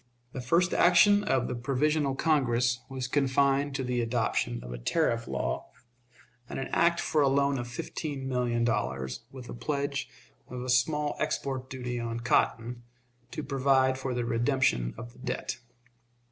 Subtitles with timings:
[0.31, 5.27] The first action of the Provisional Congress was confined to the adoption of a tariff
[5.27, 5.69] law,
[6.49, 10.09] and an act for a loan of fifteen million dollars, with a pledge
[10.47, 12.81] of a small export duty on cotton,
[13.29, 15.59] to provide for the redemption of the debt.